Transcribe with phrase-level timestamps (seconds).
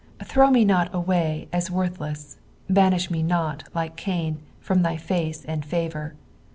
[0.23, 4.97] Throw me not away an worth leas 1 banish me not, like Cain, from thy
[4.97, 6.15] face and favour.